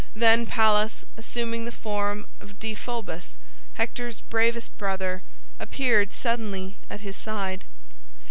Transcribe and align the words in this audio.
Then 0.15 0.47
Pallas, 0.47 1.05
assuming 1.15 1.65
the 1.65 1.71
form 1.71 2.25
of 2.39 2.57
Deiphobus, 2.59 3.37
Hector's 3.73 4.21
bravest 4.21 4.75
brother, 4.79 5.21
appeared 5.59 6.11
suddenly 6.11 6.75
at 6.89 7.01
his 7.01 7.15
side. 7.15 7.65